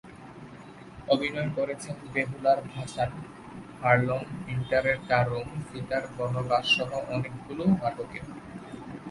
অভিনয় 1.13 1.49
করেছেন 1.57 1.95
বেহুলার 2.13 2.59
ভাসান, 2.71 3.11
হ্যারল্ড 3.81 4.09
পিন্টারের 4.45 4.97
দ্য 5.09 5.19
রুম, 5.29 5.49
সীতার 5.67 6.03
বনবাসসহ 6.15 6.89
অনেকগুলো 7.15 7.63
নাটকে। 7.81 8.19